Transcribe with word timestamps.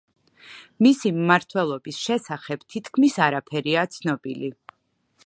მისი 0.85 1.11
მმართველობის 1.17 1.99
შესახებ 2.07 2.65
თითქმის 2.75 3.19
არაფერია 3.27 3.85
ცნობილი. 3.99 4.55